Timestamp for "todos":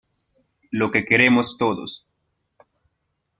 1.59-2.07